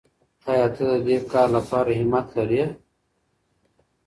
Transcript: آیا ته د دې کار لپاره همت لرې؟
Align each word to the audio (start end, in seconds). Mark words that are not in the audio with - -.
آیا 0.51 0.67
ته 0.75 0.83
د 0.89 0.93
دې 1.05 1.17
کار 1.31 1.47
لپاره 1.57 1.91
همت 1.99 2.27
لرې؟ 2.35 2.63